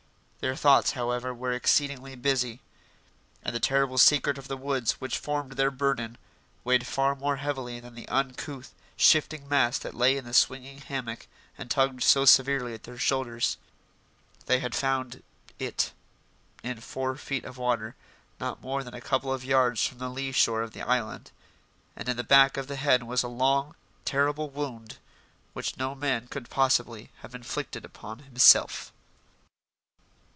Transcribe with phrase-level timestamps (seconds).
[0.41, 2.61] Their thoughts, however, were exceedingly busy,
[3.43, 6.17] and the terrible secret of the woods which formed their burden
[6.63, 11.27] weighed far more heavily than the uncouth, shifting mass that lay in the swinging hammock
[11.59, 13.57] and tugged so severely at their shoulders.
[14.47, 15.21] They had found
[15.59, 15.93] "it"
[16.63, 17.95] in four feet of water
[18.39, 21.29] not more than a couple of yards from the lee shore of the island.
[21.95, 23.75] And in the back of the head was a long,
[24.05, 24.97] terrible wound
[25.53, 28.91] which no man could possibly have inflicted upon himself.